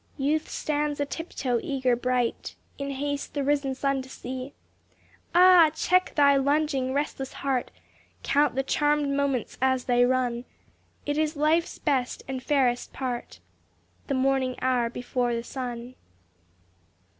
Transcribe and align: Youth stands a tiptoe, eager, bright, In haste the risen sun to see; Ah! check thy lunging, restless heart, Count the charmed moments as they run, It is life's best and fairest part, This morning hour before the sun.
Youth 0.17 0.49
stands 0.49 0.99
a 0.99 1.05
tiptoe, 1.05 1.59
eager, 1.61 1.95
bright, 1.95 2.55
In 2.79 2.89
haste 2.89 3.35
the 3.35 3.43
risen 3.43 3.75
sun 3.75 4.01
to 4.01 4.09
see; 4.09 4.55
Ah! 5.35 5.69
check 5.75 6.15
thy 6.15 6.37
lunging, 6.37 6.91
restless 6.91 7.33
heart, 7.33 7.69
Count 8.23 8.55
the 8.55 8.63
charmed 8.63 9.09
moments 9.11 9.59
as 9.61 9.83
they 9.83 10.03
run, 10.03 10.45
It 11.05 11.19
is 11.19 11.35
life's 11.35 11.77
best 11.77 12.23
and 12.27 12.41
fairest 12.41 12.91
part, 12.93 13.41
This 14.07 14.15
morning 14.17 14.55
hour 14.59 14.89
before 14.89 15.35
the 15.35 15.43
sun. 15.43 15.93